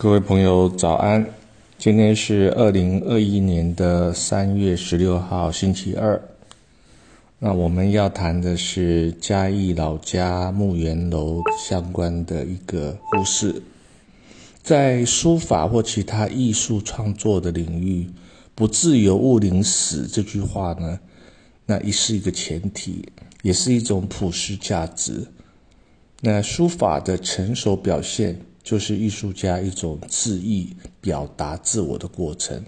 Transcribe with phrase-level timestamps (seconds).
[0.00, 1.28] 各位朋友，早安！
[1.76, 6.22] 今天是二零二一年的三月十六号，星期二。
[7.40, 13.60] 那我们要谈的是嘉义老家木园楼相关的一个故事。
[14.62, 18.08] 在书法或其他艺术创作的领域
[18.54, 21.00] ，“不自由勿宁死”这句话呢，
[21.66, 23.04] 那也是一个前提，
[23.42, 25.26] 也是一种普世价值。
[26.20, 28.40] 那书法的成熟表现。
[28.68, 32.62] 就是艺术家一种自意表达自我的过程。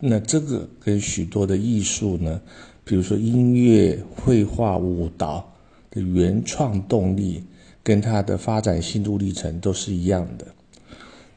[0.00, 2.40] 那这个跟许多的艺术呢，
[2.82, 5.48] 比如说音乐、绘画、舞蹈
[5.92, 7.40] 的原创动力，
[7.84, 10.44] 跟它的发展心路历程都是一样的。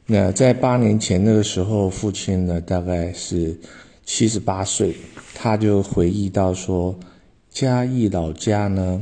[0.07, 3.55] 那在八年前那个时候，父亲呢大概是
[4.03, 4.95] 七十八岁，
[5.35, 6.97] 他就回忆到说，
[7.51, 8.99] 嘉义老家呢。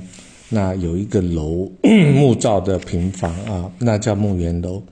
[0.53, 1.67] 那有一个楼，
[2.13, 4.84] 木造的平房啊，那叫木园楼，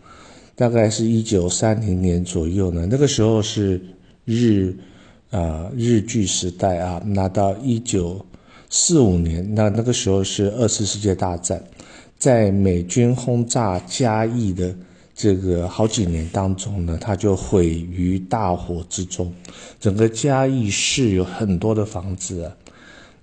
[0.56, 2.88] 大概是一九三零年左右呢。
[2.90, 3.80] 那个时候是
[4.26, 4.74] 日，
[5.30, 7.00] 啊日据时代啊。
[7.06, 8.26] 那到一九
[8.72, 11.64] 四五年，那那个时候是二次世界大战，
[12.18, 14.76] 在美军轰炸嘉义的
[15.14, 19.32] 这个好几年当中呢，它就毁于大火之中。
[19.80, 22.52] 整个嘉义市有很多的房子啊，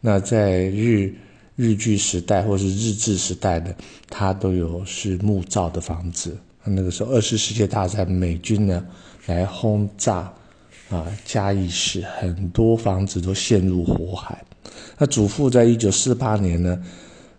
[0.00, 1.12] 那在日。
[1.58, 3.74] 日据时代或是日治时代的，
[4.08, 6.38] 它都有是木造的房子。
[6.62, 8.86] 那个时候，二次世界大战美军呢
[9.26, 10.32] 来轰炸
[10.88, 14.40] 啊嘉义市，很多房子都陷入火海。
[14.98, 16.80] 那祖父在一九四八年呢，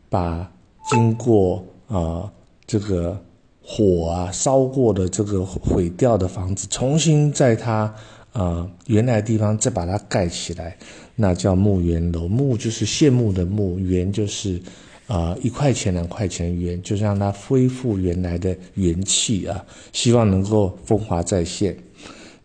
[0.10, 0.52] 把
[0.90, 2.30] 经过啊
[2.68, 3.18] 这个
[3.64, 7.94] 火啊烧过的这个毁掉的房子，重新在它
[8.34, 10.78] 啊原来地方再把它盖起来。
[11.22, 14.58] 那叫木元楼，木就是羡慕的木，元就是
[15.06, 21.76] 啊一块钱两块钱的元，就是让它恢复原来的元气啊，希望能够风华再现。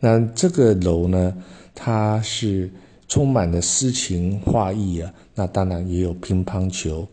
[0.01, 1.33] 那这个楼呢，
[1.73, 2.69] 它是
[3.07, 7.07] 充满了诗情画意啊，那当然也有乒乓球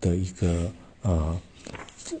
[0.00, 0.68] 的一个
[1.00, 1.40] 啊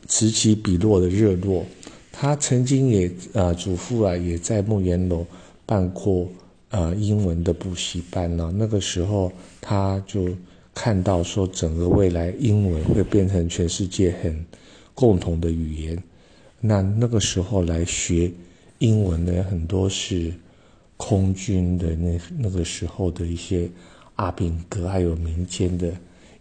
[0.06, 1.64] 此起彼落的热络。
[2.12, 5.26] 他曾经也啊祖父啊也在木元楼
[5.66, 6.28] 办过。
[6.74, 9.30] 呃，英文的补习班呢，那个时候
[9.60, 10.28] 他就
[10.74, 14.44] 看到说，整个未来英文会变成全世界很
[14.92, 16.02] 共同的语言。
[16.60, 18.28] 那那个时候来学
[18.78, 20.32] 英文的很多是
[20.96, 23.70] 空军的那那个时候的一些
[24.16, 25.92] 阿炳哥，还有民间的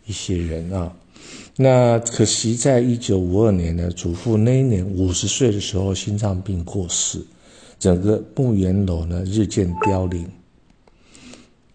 [0.08, 0.92] 一些人啊。
[1.56, 7.24] 那可惜在一九五二年呢，祖父那一年五十岁的时候，心脏病过世。
[7.84, 10.26] 整个墓园楼呢日渐凋零。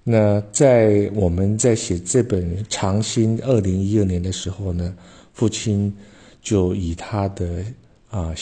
[0.03, 4.97] 那在我们在写这本《长兴》二零一二年的时候呢，
[5.35, 5.95] 父亲
[6.41, 7.63] 就以他的
[8.09, 8.35] 啊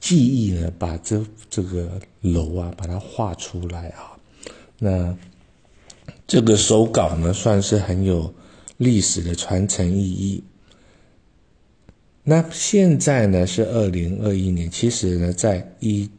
[0.00, 4.12] 记忆呢，把这这个楼啊把它画出来啊。
[4.78, 5.16] 那
[6.26, 8.30] 这个手稿呢，算是很有
[8.76, 10.44] 历史的传承意义。
[12.22, 16.10] 那现在呢是二零二一年，其实呢在一。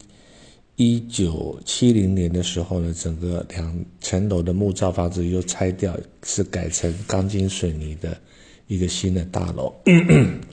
[0.76, 8.16] 一九七零年的时候呢，整个两层楼的木造房子又拆掉，是改成钢筋水泥的
[8.66, 9.72] 一个新的大楼。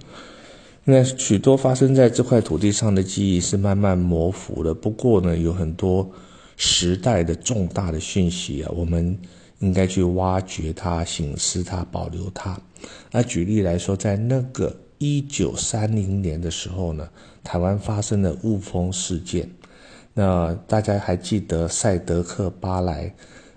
[0.83, 4.73] 那许多发生在这块土地上的记忆是慢慢模糊的。
[4.73, 6.07] 不过呢，有很多
[6.55, 9.17] 时代的重大的讯息啊，我们
[9.59, 12.59] 应该去挖掘它、醒思它、保留它。
[13.11, 17.09] 那举例来说，在那个一九三零年的时候呢，
[17.43, 19.49] 台湾发生了雾峰事件。
[20.13, 23.13] 那大家还记得赛德克巴莱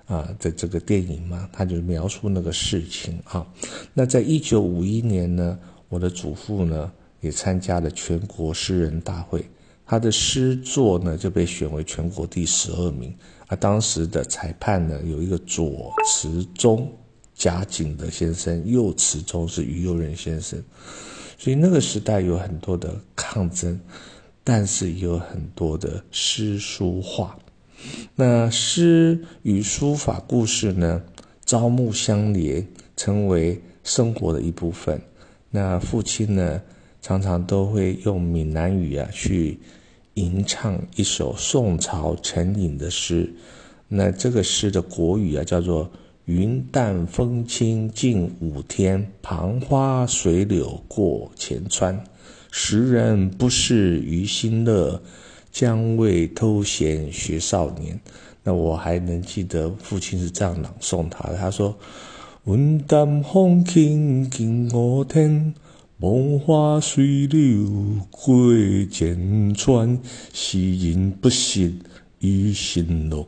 [0.07, 1.49] 啊的这个电影吗？
[1.53, 3.45] 他就描述那个事情啊。
[3.93, 9.45] 那在一九五一年呢，我的祖父呢也参加了全国诗人大会，
[9.85, 13.13] 他的诗作呢就被选为全国第十二名。
[13.49, 16.91] 而当时的裁判呢有一个左慈中
[17.35, 20.63] 贾景德先生，右慈中是于右任先生，
[21.37, 23.79] 所以那个时代有很多的抗争。
[24.47, 27.39] 但是有很多的诗书画，
[28.15, 31.03] 那诗与书法故事呢，
[31.47, 35.01] 朝暮相连，成为生活的一部分。
[35.51, 36.61] 那父亲呢，
[37.01, 39.59] 常常都会用闽南语啊去
[40.13, 43.35] 吟唱一首宋朝陈颖的诗。
[43.89, 45.91] 那这个诗的国语啊，叫做
[46.27, 51.99] “云淡风轻近五天，旁花随柳过前川”。
[52.57, 55.03] 时人不识于心乐，
[55.51, 57.99] 将谓偷闲学少年。
[58.45, 61.77] 那我还能记得父亲是这样朗诵他的，他说
[62.47, 65.53] ：“云淡风轻近五天，
[65.97, 68.55] 梦花水流过
[68.89, 69.99] 涧川，
[70.33, 71.75] 时人不识
[72.21, 73.27] 余心乐。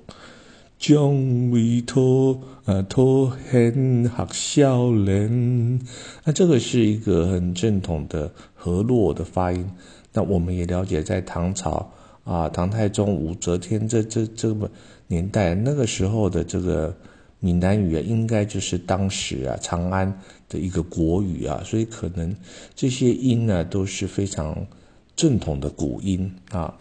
[0.78, 5.80] 将为托啊托很学少年，
[6.24, 9.66] 那这个是一个很正统的河洛的发音。
[10.12, 11.90] 那我们也了解，在唐朝
[12.24, 14.68] 啊，唐太宗武则天这这这么
[15.06, 16.94] 年代，那个时候的这个
[17.40, 22.34] 闽南语啊，应该就是当时啊长安的一个国语啊，所以可能
[22.74, 24.66] 这些音呢都是非常。
[25.16, 26.72] 正统的古音啊，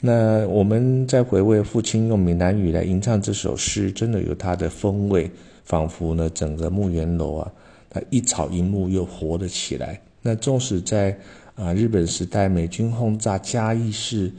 [0.00, 5.30] 那我们在回味父亲用闽南语来吟唱这首诗，真的有它的风味，
[5.64, 7.52] 仿佛呢整个墓园楼啊，
[7.88, 10.00] 它一草一木又活了起来。
[10.20, 11.16] 那纵使在
[11.54, 14.32] 啊日本时代美军轰炸嘉义市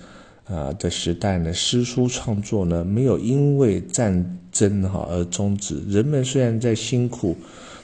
[0.45, 7.38] 啊的时代呢，诗书创作呢没有因为战争哈而终止，人们虽然在辛苦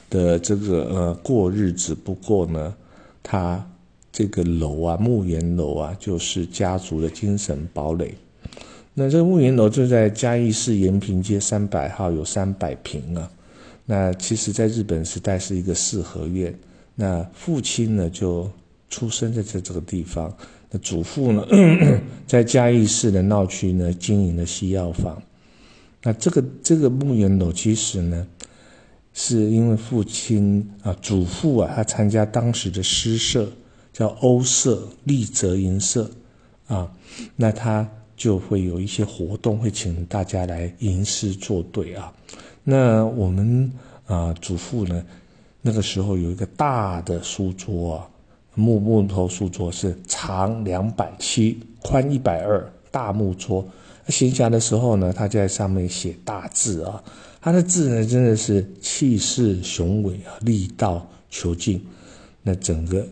[0.10, 2.76] 的这个呃过日子，不过呢
[3.24, 3.66] 他。
[4.16, 8.16] 这个楼啊，木岩楼啊，就是家族的精神堡垒。
[8.94, 13.30] 那这个木岩楼就在嘉义市延平街三百号，有三百平啊。
[13.86, 16.58] 那其实，在日本时代是一个四合院。
[16.96, 18.50] 那父亲呢，就
[18.90, 20.34] 出生在这这个地方。
[20.72, 21.46] 那祖父呢，
[22.26, 25.22] 在嘉义市的闹区呢，经营了西药房。
[26.02, 28.26] 那这个这个木岩楼，其实呢，
[29.14, 33.52] 是因为父亲啊，祖父啊，他参加当时的诗社。
[33.96, 36.12] 叫欧社立泽银社，
[36.68, 36.92] 啊，
[37.38, 42.14] 那他就会有一些活动，会请大家来吟诗作对啊。
[42.66, 43.72] 那我们
[44.06, 45.02] 啊，祖父呢，
[45.62, 48.10] 那个时候有一个大的书桌啊，
[48.56, 53.66] 木木头书桌是长两百七，宽一百二，大木桌。
[54.10, 57.02] 闲暇的时候呢，他就在上面写大字啊。
[57.40, 61.82] 他的字呢，真的是气势雄伟啊，力道遒劲。
[62.44, 63.08] 那整个。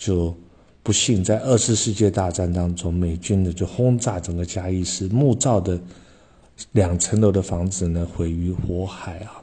[0.00, 0.34] 就
[0.82, 5.78] 不幸在二次世界大战当中，美军呢就轰炸整个嘉义市，木造的
[6.72, 9.36] 两层楼的房子呢毁于火海啊。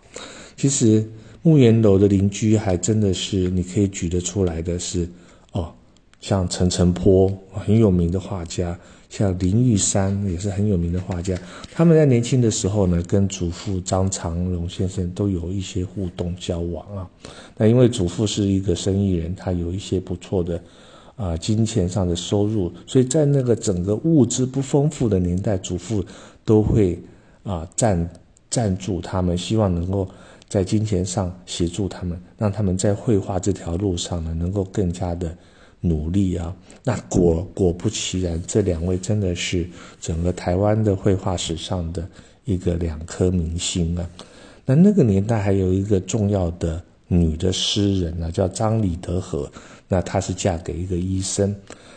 [0.56, 1.08] 其实
[1.44, 5.08] 木岩楼的邻居还真的是你可以举得出来的是
[5.52, 5.72] 哦，
[6.20, 8.78] 像陈澄波很有名的画家。
[9.10, 11.38] 像林玉山也是很有名的画家，
[11.74, 17.10] 他们在年轻的时候呢，跟祖父张长荣先生都有一些互动交往啊。
[17.56, 20.62] 那因为祖父是一个生意人，他有一些不错的
[21.16, 26.04] 啊金钱上的收入，所以在那个整个物资不丰富的年代，祖父
[26.44, 27.02] 都会
[27.44, 28.10] 啊赞
[28.50, 30.08] 赞助他们，希望能够
[30.50, 35.36] 在金钱上协助他们，让他们在绘画这条路上呢，能够更加的。
[35.82, 36.56] 努力啊！
[36.84, 39.68] 那果果不其然，这两位真的是
[40.02, 42.08] 整个台湾的绘画史上的
[42.46, 44.10] 一个两颗明星啊！
[44.66, 49.50] 那那个年代还有一个重要的女的诗人呢，叫张李德和。
[49.88, 51.56] 那她是嫁给一个医生，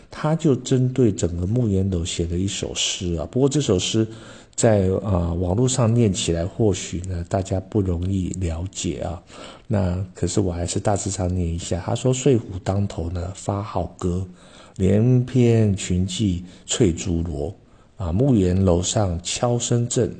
[0.09, 3.27] 她就针对整个木岩楼写了一首诗啊。
[3.29, 4.07] 不过这首诗
[4.55, 9.21] 在啊网络上念起来，或许呢大家不容易了解啊。
[9.67, 11.81] 那可是我还是大致上念一下。
[11.85, 14.27] 他说：“睡虎当头呢，发号歌，
[14.75, 17.55] 连篇群妓翠竹罗。
[17.95, 20.13] 啊，木檐楼上敲声震，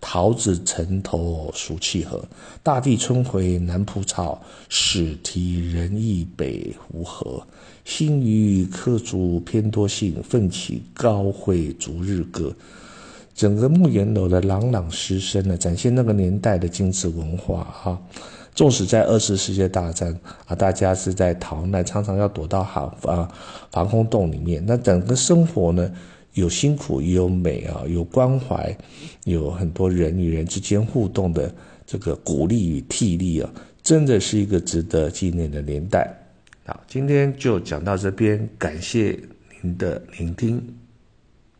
[0.00, 2.22] 桃子城头暑气和。
[2.62, 7.46] 大地春回南浦草，始提人意北湖河。
[7.84, 12.54] 新余客竹偏多信，奋起高会逐日歌。”
[13.36, 18.02] 整个木檐楼的朗朗诗声呢，展现那个年代的精致文化哈。
[18.54, 23.30] 纵使在二次世界大战啊，大家是在逃难，常常要躲到航啊
[23.70, 24.64] 防空洞里面。
[24.66, 25.92] 那整个生活呢，
[26.32, 28.74] 有辛苦也有美啊，有关怀，
[29.24, 33.50] 有很多人与人之间互动的这个鼓励与替力啊，
[33.82, 36.10] 真的是一个值得纪念的年代。
[36.64, 39.20] 好，今天就讲到这边，感谢
[39.60, 40.66] 您的聆听。